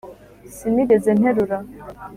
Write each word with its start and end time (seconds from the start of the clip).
sinigeze 0.55 1.09
nterura 1.19 1.57